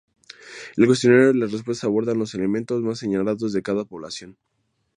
El 0.77 0.87
cuestionario 0.87 1.29
y 1.29 1.37
las 1.37 1.51
respuestas 1.51 1.83
abordan 1.83 2.17
los 2.17 2.33
elementos 2.33 2.81
más 2.81 2.97
señalados 2.97 3.53
de 3.53 3.61
cada 3.61 3.85
población. 3.85 4.35